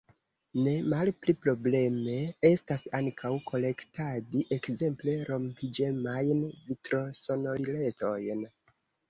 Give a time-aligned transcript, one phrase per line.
[0.67, 2.15] Ne malpli probleme
[2.49, 6.43] estas ankaŭ kolektadi, ekzemple, rompiĝemajn
[6.73, 8.45] vitrosonoriletojn.